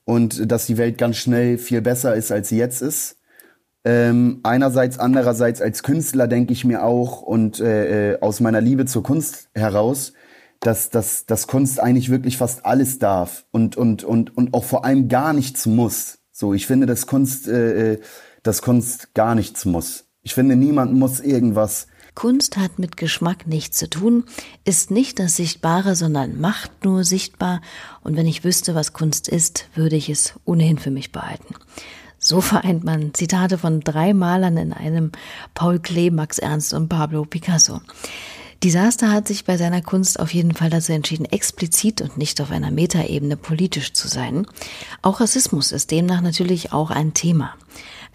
[0.05, 3.17] und dass die Welt ganz schnell viel besser ist, als sie jetzt ist.
[3.85, 8.85] Ähm, einerseits, andererseits als Künstler denke ich mir auch und äh, äh aus meiner Liebe
[8.85, 10.13] zur Kunst heraus,
[10.61, 14.85] dass, dass, dass Kunst eigentlich wirklich fast alles darf und, und, und, und auch vor
[14.85, 16.19] allem gar nichts muss.
[16.33, 18.01] So, ich finde, dass Kunst, äh, äh,
[18.43, 20.07] dass Kunst gar nichts muss.
[20.23, 21.87] Ich finde, niemand muss irgendwas.
[22.15, 24.25] Kunst hat mit Geschmack nichts zu tun,
[24.65, 27.61] ist nicht das Sichtbare, sondern macht nur sichtbar.
[28.03, 31.55] Und wenn ich wüsste, was Kunst ist, würde ich es ohnehin für mich behalten.
[32.19, 35.13] So vereint man Zitate von drei Malern in einem
[35.55, 37.81] Paul Klee, Max Ernst und Pablo Picasso.
[38.65, 42.51] Disaster hat sich bei seiner Kunst auf jeden Fall dazu entschieden, explizit und nicht auf
[42.51, 44.47] einer Metaebene politisch zu sein.
[45.01, 47.55] Auch Rassismus ist demnach natürlich auch ein Thema.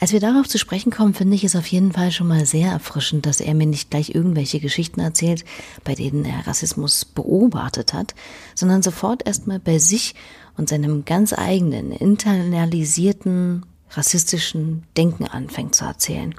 [0.01, 2.71] Als wir darauf zu sprechen kommen, finde ich es auf jeden Fall schon mal sehr
[2.71, 5.45] erfrischend, dass er mir nicht gleich irgendwelche Geschichten erzählt,
[5.85, 8.13] bei denen er Rassismus beobachtet hat,
[8.53, 10.13] sondern sofort erstmal bei sich
[10.57, 16.35] und seinem ganz eigenen, internalisierten, rassistischen Denken anfängt zu erzählen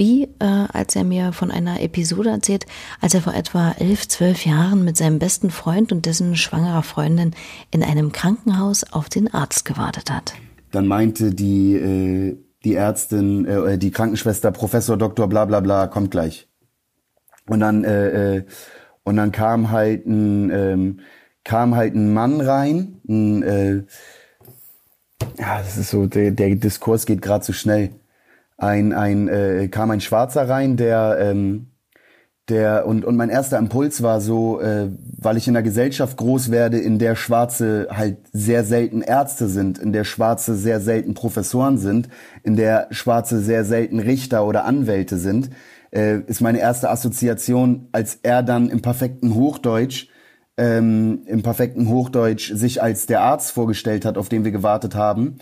[0.00, 2.64] wie äh, als er mir von einer Episode erzählt,
[3.02, 7.34] als er vor etwa elf, zwölf Jahren mit seinem besten Freund und dessen schwangerer Freundin
[7.70, 10.32] in einem Krankenhaus auf den Arzt gewartet hat.
[10.72, 16.10] Dann meinte die, äh, die Ärztin, äh, die Krankenschwester, Professor Doktor, bla bla bla, kommt
[16.10, 16.48] gleich.
[17.46, 18.44] Und dann, äh, äh,
[19.04, 21.00] und dann kam halt ein, ähm,
[21.44, 23.76] kam halt ein Mann rein, ein, äh,
[25.38, 27.90] ja, das ist so, der, der Diskurs geht gerade zu so schnell
[28.60, 31.66] ein, ein äh, kam ein Schwarzer rein, der ähm,
[32.48, 36.50] der und und mein erster Impuls war so, äh, weil ich in einer Gesellschaft groß
[36.50, 41.78] werde, in der Schwarze halt sehr selten Ärzte sind, in der Schwarze sehr selten Professoren
[41.78, 42.08] sind,
[42.42, 45.50] in der Schwarze sehr selten Richter oder Anwälte sind,
[45.92, 50.08] äh, ist meine erste Assoziation, als er dann im perfekten Hochdeutsch
[50.56, 55.38] ähm, im perfekten Hochdeutsch sich als der Arzt vorgestellt hat, auf den wir gewartet haben,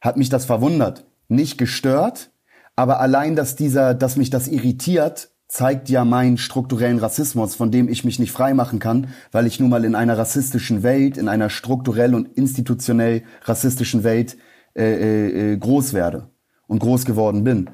[0.00, 1.06] hat mich das verwundert.
[1.28, 2.31] Nicht gestört,
[2.76, 7.88] aber allein, dass dieser, dass mich das irritiert, zeigt ja meinen strukturellen Rassismus, von dem
[7.88, 11.50] ich mich nicht freimachen kann, weil ich nun mal in einer rassistischen Welt, in einer
[11.50, 14.38] strukturell und institutionell rassistischen Welt
[14.74, 16.30] äh, äh, äh groß werde
[16.68, 17.68] und groß geworden bin.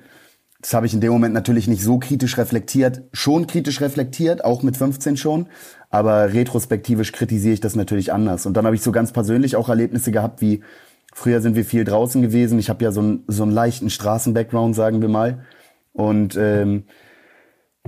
[0.61, 3.04] Das habe ich in dem Moment natürlich nicht so kritisch reflektiert.
[3.12, 5.46] Schon kritisch reflektiert, auch mit 15 schon.
[5.88, 8.44] Aber retrospektivisch kritisiere ich das natürlich anders.
[8.44, 10.64] Und dann habe ich so ganz persönlich auch Erlebnisse gehabt, wie
[11.12, 12.58] früher sind wir viel draußen gewesen.
[12.58, 15.44] Ich habe ja so, ein, so einen leichten Straßenbackground, sagen wir mal.
[15.92, 16.84] Und ähm,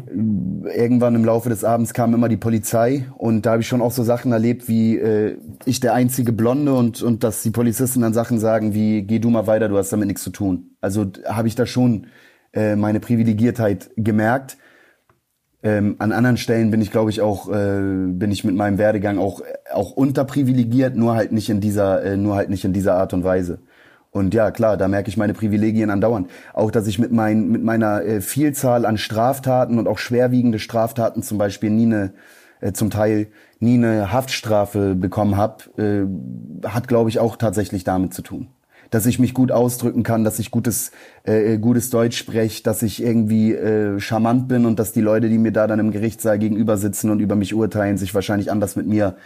[0.06, 3.90] irgendwann im Laufe des Abends kam immer die Polizei und da habe ich schon auch
[3.90, 8.14] so Sachen erlebt, wie äh, ich der einzige Blonde und und dass die Polizisten dann
[8.14, 10.76] Sachen sagen wie geh du mal weiter, du hast damit nichts zu tun.
[10.80, 12.06] Also habe ich da schon
[12.52, 14.56] äh, meine Privilegiertheit gemerkt.
[15.62, 19.18] Ähm, an anderen Stellen bin ich, glaube ich, auch äh, bin ich mit meinem Werdegang
[19.18, 19.42] auch
[19.73, 23.25] auch unterprivilegiert, nur halt nicht in dieser äh, nur halt nicht in dieser Art und
[23.25, 23.59] Weise.
[24.12, 26.31] Und ja, klar, da merke ich meine Privilegien andauernd.
[26.53, 31.23] Auch, dass ich mit, mein, mit meiner äh, Vielzahl an Straftaten und auch schwerwiegende Straftaten
[31.23, 32.12] zum Beispiel nie eine,
[32.61, 33.29] äh, zum Teil
[33.61, 38.49] nie eine Haftstrafe bekommen habe, äh, hat, glaube ich, auch tatsächlich damit zu tun.
[38.90, 40.90] Dass ich mich gut ausdrücken kann, dass ich gutes,
[41.22, 45.38] äh, gutes Deutsch spreche, dass ich irgendwie äh, charmant bin und dass die Leute, die
[45.38, 48.87] mir da dann im Gerichtssaal gegenüber sitzen und über mich urteilen, sich wahrscheinlich anders mit
[48.87, 49.16] mir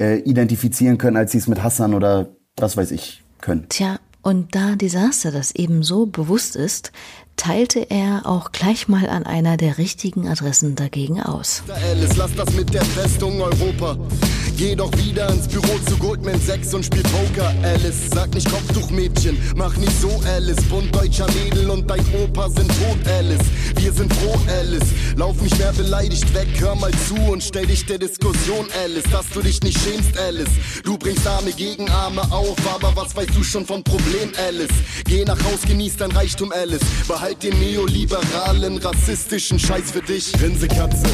[0.00, 3.66] äh, identifizieren können, als sie es mit Hassan oder was weiß ich können.
[3.68, 6.90] Tja, und da Desaster das eben so bewusst ist,
[7.36, 11.62] teilte er auch gleich mal an einer der richtigen Adressen dagegen aus.
[11.90, 13.96] Alice, lass das mit der Festung Europa.
[14.56, 18.08] Geh doch wieder ins Büro zu Goldman Sachs und spiel Poker, Alice.
[18.10, 20.62] Sag nicht Kopftuchmädchen, mach nicht so, Alice.
[20.70, 23.44] Bund deutscher Mädel und dein Opa sind tot, Alice.
[23.76, 24.88] Wir sind froh, Alice.
[25.16, 29.04] Lauf nicht mehr beleidigt weg, hör mal zu und stell dich der Diskussion, Alice.
[29.12, 30.48] Dass du dich nicht schämst, Alice.
[30.84, 34.72] Du bringst Arme gegen Arme auf, aber was weißt du schon von Problem, Alice?
[35.04, 36.80] Geh nach Haus, genieß dein Reichtum, Alice.
[37.06, 40.32] Behalt den neoliberalen, rassistischen Scheiß für dich.
[40.32, 41.06] Grinsekatze,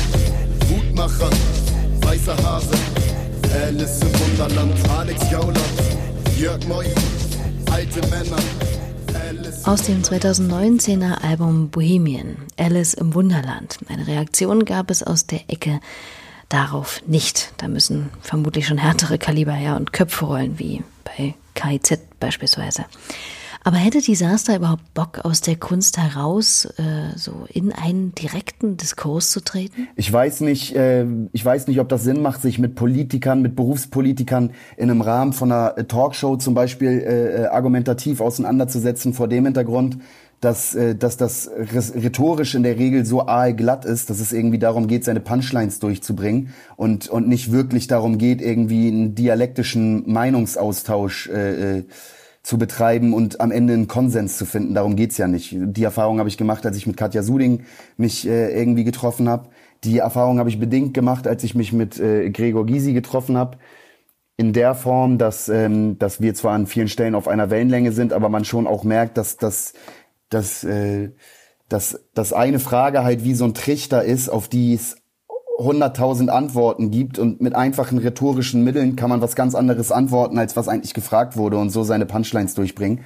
[0.68, 1.30] Wutmacher,
[2.02, 2.74] weißer Hase.
[3.64, 5.58] Alice im Wunderland, Alex Gauland,
[6.38, 6.86] Jörg Moy,
[7.70, 8.36] alte Männer.
[9.64, 13.78] Aus dem 2019er Album Bohemian, Alice im Wunderland.
[13.88, 15.80] Eine Reaktion gab es aus der Ecke
[16.48, 17.52] darauf nicht.
[17.58, 22.86] Da müssen vermutlich schon härtere Kaliber her und Köpfe rollen, wie bei KIZ beispielsweise.
[23.64, 29.30] Aber hätte Disaster überhaupt Bock, aus der Kunst heraus äh, so in einen direkten Diskurs
[29.30, 29.88] zu treten?
[29.94, 33.54] Ich weiß nicht, äh, ich weiß nicht, ob das Sinn macht, sich mit Politikern, mit
[33.54, 39.28] Berufspolitikern in einem Rahmen von einer äh, Talkshow zum Beispiel äh, äh, argumentativ auseinanderzusetzen vor
[39.28, 39.98] dem Hintergrund,
[40.40, 44.88] dass, äh, dass das rhetorisch in der Regel so aalglatt ist, dass es irgendwie darum
[44.88, 51.78] geht, seine Punchlines durchzubringen und, und nicht wirklich darum geht, irgendwie einen dialektischen Meinungsaustausch äh,
[51.78, 51.84] äh
[52.42, 54.74] zu betreiben und am Ende einen Konsens zu finden.
[54.74, 55.54] Darum geht's ja nicht.
[55.56, 57.64] Die Erfahrung habe ich gemacht, als ich mit Katja Suding
[57.96, 59.50] mich äh, irgendwie getroffen habe.
[59.84, 63.58] Die Erfahrung habe ich bedingt gemacht, als ich mich mit äh, Gregor Gysi getroffen habe.
[64.36, 68.12] In der Form, dass, ähm, dass wir zwar an vielen Stellen auf einer Wellenlänge sind,
[68.12, 69.74] aber man schon auch merkt, dass, dass,
[70.28, 71.10] dass, äh,
[71.68, 74.96] dass, dass eine Frage halt wie so ein Trichter ist, auf die es
[75.62, 80.56] hunderttausend Antworten gibt und mit einfachen rhetorischen Mitteln kann man was ganz anderes antworten, als
[80.56, 83.00] was eigentlich gefragt wurde und so seine Punchlines durchbringen.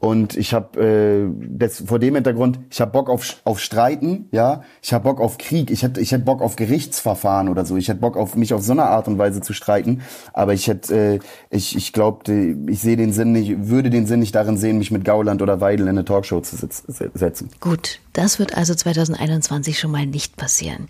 [0.00, 1.28] Und ich habe
[1.60, 5.38] äh, vor dem Hintergrund, ich habe Bock auf, auf Streiten, ja, ich habe Bock auf
[5.38, 8.54] Krieg, ich hätte ich hätte Bock auf Gerichtsverfahren oder so, ich hätte Bock auf mich
[8.54, 11.18] auf so eine Art und Weise zu streiten, aber ich hätte äh,
[11.50, 12.32] ich ich glaube,
[12.68, 15.60] ich sehe den Sinn nicht, würde den Sinn nicht darin sehen, mich mit Gauland oder
[15.60, 17.50] Weidel in eine Talkshow zu setzen.
[17.58, 20.88] Gut, das wird also 2021 schon mal nicht passieren.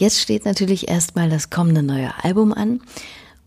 [0.00, 2.80] Jetzt steht natürlich erstmal das kommende neue Album an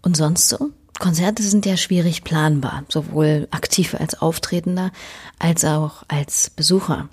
[0.04, 4.92] und sonst so Konzerte sind ja schwierig planbar, sowohl aktiv als Auftretender
[5.40, 7.10] als auch als Besucher.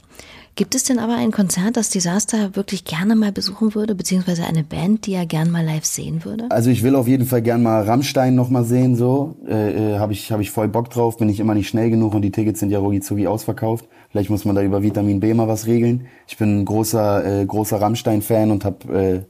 [0.61, 4.63] Gibt es denn aber ein Konzert, das Disaster wirklich gerne mal besuchen würde, beziehungsweise eine
[4.63, 6.49] Band, die er gern mal live sehen würde?
[6.51, 9.99] Also ich will auf jeden Fall gern mal Rammstein noch mal sehen, so äh, äh
[9.99, 11.17] habe ich habe ich voll Bock drauf.
[11.17, 13.89] Bin ich immer nicht schnell genug und die Tickets sind ja rucki ausverkauft.
[14.11, 16.09] Vielleicht muss man da über Vitamin B mal was regeln.
[16.29, 19.21] Ich bin ein großer äh, großer Rammstein-Fan und habe äh,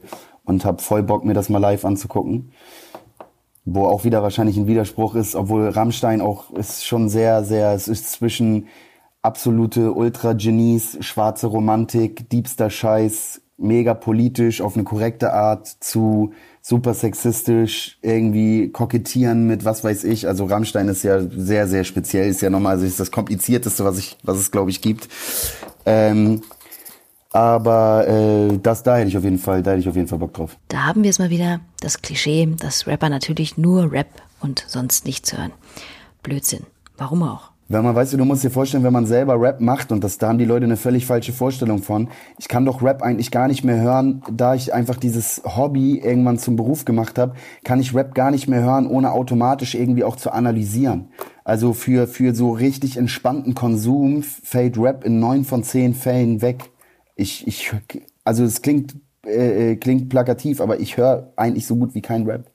[0.43, 2.51] und hab voll Bock mir das mal live anzugucken
[3.63, 7.87] wo auch wieder wahrscheinlich ein Widerspruch ist, obwohl Rammstein auch ist schon sehr, sehr, es
[7.87, 8.67] ist zwischen
[9.21, 17.97] absolute Ultra-Genies, schwarze Romantik, diebster Scheiß, mega politisch auf eine korrekte Art zu super sexistisch
[18.01, 20.27] irgendwie kokettieren mit was weiß ich.
[20.27, 23.97] Also Rammstein ist ja sehr, sehr speziell, ist ja nochmal, also ist das komplizierteste, was
[23.97, 25.07] ich, was es glaube ich gibt.
[25.85, 26.41] Ähm,
[27.31, 30.19] aber äh, das, da hätte ich auf jeden Fall, da hätte ich auf jeden Fall
[30.19, 30.57] Bock drauf.
[30.67, 35.05] Da haben wir es mal wieder, das Klischee, dass Rapper natürlich nur Rap und sonst
[35.05, 35.51] nichts hören.
[36.23, 36.65] Blödsinn.
[36.97, 37.50] Warum auch?
[37.71, 40.17] Wenn man, weißt du, du musst dir vorstellen, wenn man selber Rap macht und das,
[40.17, 42.09] da haben die Leute eine völlig falsche Vorstellung von.
[42.37, 46.37] Ich kann doch Rap eigentlich gar nicht mehr hören, da ich einfach dieses Hobby irgendwann
[46.37, 50.17] zum Beruf gemacht habe, kann ich Rap gar nicht mehr hören, ohne automatisch irgendwie auch
[50.17, 51.11] zu analysieren.
[51.45, 56.71] Also für, für so richtig entspannten Konsum fällt Rap in neun von zehn Fällen weg.
[57.15, 57.71] ich, ich,
[58.25, 62.25] also es klingt, äh, äh klingt plakativ, aber ich höre eigentlich so gut wie kein
[62.25, 62.50] Rap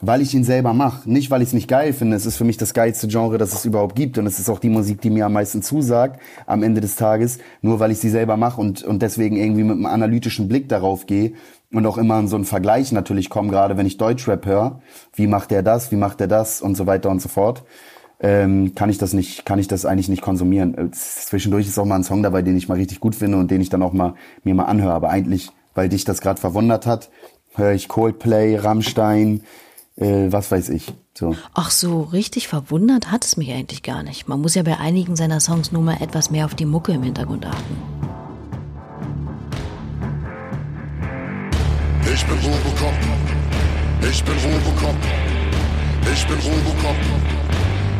[0.00, 1.10] weil ich ihn selber mache.
[1.10, 2.16] Nicht, weil ich es nicht geil finde.
[2.16, 4.16] Es ist für mich das geilste Genre, das es überhaupt gibt.
[4.18, 7.38] Und es ist auch die Musik, die mir am meisten zusagt am Ende des Tages.
[7.60, 11.06] Nur weil ich sie selber mache und, und deswegen irgendwie mit einem analytischen Blick darauf
[11.06, 11.32] gehe
[11.72, 14.80] und auch immer in so einen Vergleich natürlich komme, gerade wenn ich Deutschrap höre.
[15.14, 15.92] Wie macht der das?
[15.92, 16.62] Wie macht der das?
[16.62, 17.64] Und so weiter und so fort.
[18.22, 20.76] Ähm, kann ich das nicht, kann ich das eigentlich nicht konsumieren.
[20.76, 23.50] Äh, zwischendurch ist auch mal ein Song dabei, den ich mal richtig gut finde und
[23.50, 24.92] den ich dann auch mal mir mal anhöre.
[24.92, 27.10] Aber eigentlich, weil dich das gerade verwundert hat,
[27.54, 29.42] höre ich Coldplay, Rammstein,
[30.00, 30.92] äh, was weiß ich.
[31.16, 31.36] So.
[31.54, 34.28] Ach so, richtig verwundert hat es mich eigentlich gar nicht.
[34.28, 37.02] Man muss ja bei einigen seiner Songs nur mal etwas mehr auf die Mucke im
[37.02, 37.76] Hintergrund achten.
[42.12, 42.94] Ich bin Robocop.
[44.10, 44.96] Ich bin Robocop.
[46.12, 46.96] Ich bin Robocop.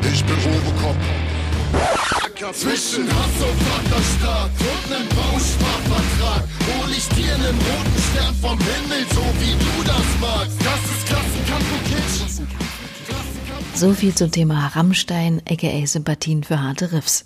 [0.03, 1.30] Ich bin Robocop.
[2.53, 9.07] Zwischen Hass und Vaterstaat und nem Bausparvertrag hol ich dir nen roten Stern vom Himmel,
[9.11, 10.59] so wie du das magst.
[10.59, 11.87] Das ist Klassenkampf und.
[13.79, 17.25] So viel zum Thema Rammstein, aka Sympathien für harte Riffs.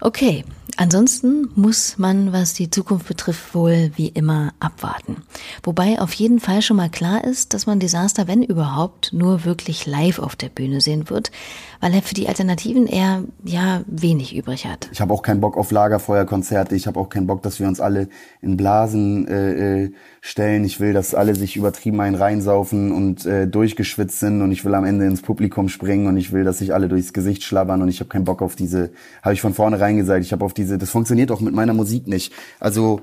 [0.00, 0.44] Okay,
[0.76, 5.24] ansonsten muss man, was die Zukunft betrifft, wohl wie immer abwarten.
[5.64, 9.86] Wobei auf jeden Fall schon mal klar ist, dass man Desaster, wenn überhaupt, nur wirklich
[9.86, 11.32] live auf der Bühne sehen wird,
[11.80, 14.88] weil er für die Alternativen eher ja wenig übrig hat.
[14.92, 16.74] Ich habe auch keinen Bock auf Lagerfeuerkonzerte.
[16.74, 18.08] Ich habe auch keinen Bock, dass wir uns alle
[18.40, 20.64] in Blasen äh, äh, stellen.
[20.64, 24.74] Ich will, dass alle sich übertrieben einen reinsaufen und äh, durchgeschwitzt sind und ich will
[24.74, 27.88] am Ende ins Publikum springen und ich will, dass sich alle durchs Gesicht schlabbern und
[27.88, 28.90] ich habe keinen Bock auf diese.
[29.22, 30.24] Habe ich von vornherein gesagt.
[30.24, 30.78] Ich habe auf diese.
[30.78, 32.32] Das funktioniert auch mit meiner Musik nicht.
[32.58, 33.00] Also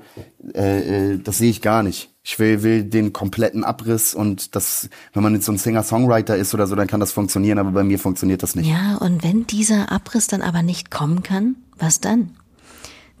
[0.54, 2.15] äh, äh, das sehe ich gar nicht.
[2.28, 6.54] Ich will, will den kompletten Abriss und das, wenn man jetzt so ein Singer-Songwriter ist
[6.54, 8.68] oder so, dann kann das funktionieren, aber bei mir funktioniert das nicht.
[8.68, 12.32] Ja, und wenn dieser Abriss dann aber nicht kommen kann, was dann?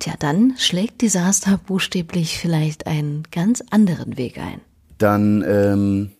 [0.00, 4.60] Tja, dann schlägt Desaster buchstäblich vielleicht einen ganz anderen Weg ein.
[4.98, 6.10] Dann ähm,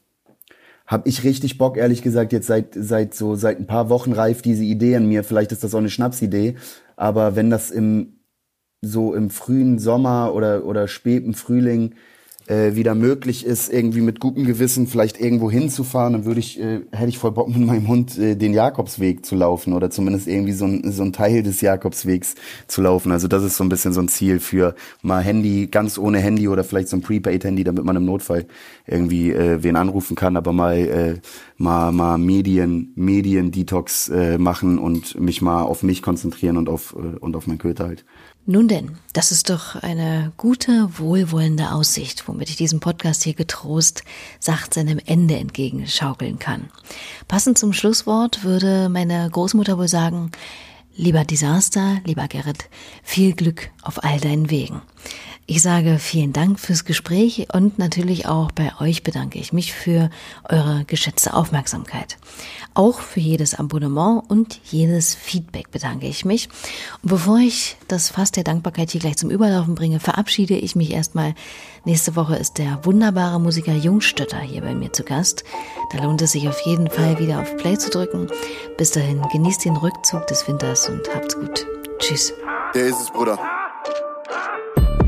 [0.87, 4.44] habe ich richtig Bock, ehrlich gesagt, jetzt seit seit so seit ein paar Wochen reift
[4.44, 5.25] diese Idee in mir.
[5.25, 6.55] Vielleicht ist das auch eine Schnapsidee,
[6.94, 8.20] aber wenn das im
[8.81, 11.96] so im frühen Sommer oder oder späten Frühling
[12.46, 16.80] äh, wieder möglich ist, irgendwie mit gutem Gewissen vielleicht irgendwo hinzufahren, dann würde ich, äh,
[16.92, 20.52] hätte ich voll Bock mit meinem Hund äh, den Jakobsweg zu laufen oder zumindest irgendwie
[20.52, 22.37] so ein, so ein Teil des Jakobswegs
[22.68, 23.11] zu laufen.
[23.11, 26.48] Also das ist so ein bisschen so ein Ziel für mal Handy, ganz ohne Handy
[26.48, 28.46] oder vielleicht so ein Prepaid-Handy, damit man im Notfall
[28.87, 31.14] irgendwie äh, wen anrufen kann, aber mal äh,
[31.59, 36.94] mal mal Medien Medien Detox äh, machen und mich mal auf mich konzentrieren und auf
[36.94, 38.04] äh, und auf mein Köter halt.
[38.48, 44.04] Nun denn, das ist doch eine gute, wohlwollende Aussicht, womit ich diesen Podcast hier getrost
[44.38, 46.68] sacht seinem Ende entgegenschaukeln kann.
[47.26, 50.30] Passend zum Schlusswort würde meine Großmutter wohl sagen,
[50.94, 52.68] lieber Desaster, lieber Gerrit,
[53.02, 54.80] viel Glück auf all deinen Wegen.
[55.48, 60.10] Ich sage vielen Dank fürs Gespräch und natürlich auch bei euch bedanke ich mich für
[60.48, 62.18] eure geschätzte Aufmerksamkeit.
[62.74, 66.48] Auch für jedes Abonnement und jedes Feedback bedanke ich mich.
[67.00, 70.90] Und bevor ich das Fass der Dankbarkeit hier gleich zum Überlaufen bringe, verabschiede ich mich
[70.90, 71.36] erstmal.
[71.84, 75.44] Nächste Woche ist der wunderbare Musiker Jungstötter hier bei mir zu Gast.
[75.92, 78.26] Da lohnt es sich auf jeden Fall wieder auf Play zu drücken.
[78.78, 81.64] Bis dahin genießt den Rückzug des Winters und habt's gut.
[82.00, 82.32] Tschüss.
[82.74, 83.38] Der ist es, Bruder.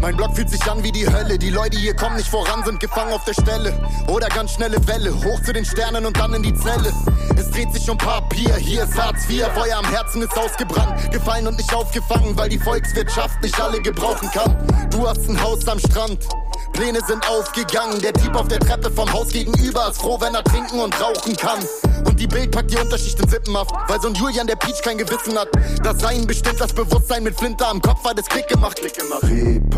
[0.01, 1.39] Mein Block fühlt sich an wie die Hölle.
[1.39, 3.73] Die Leute hier kommen nicht voran, sind gefangen auf der Stelle.
[4.09, 6.93] Oder ganz schnelle Welle, hoch zu den Sternen und dann in die Zelle.
[7.37, 9.47] Es dreht sich um Papier, hier ist Hartz IV.
[9.55, 14.31] Feuer am Herzen ist ausgebrannt, gefallen und nicht aufgefangen, weil die Volkswirtschaft nicht alle gebrauchen
[14.31, 14.57] kann.
[14.91, 16.27] Du hast ein Haus am Strand.
[16.73, 18.01] Pläne sind aufgegangen.
[18.01, 21.37] Der Typ auf der Treppe vom Haus gegenüber ist froh, wenn er trinken und rauchen
[21.37, 21.59] kann.
[22.05, 24.97] Und die Bild packt die Unterschicht in Sippenhaft, weil so ein Julian der Peach kein
[24.97, 25.49] Gewissen hat.
[25.83, 28.79] Das Sein bestimmt das Bewusstsein mit Flinte am Kopf hat es Klick gemacht.
[28.79, 29.25] Klick gemacht.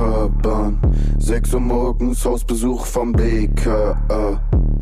[0.01, 0.79] Reeperbahn,
[1.19, 4.41] 6 Uhr morgens Hausbesuch vom BKA.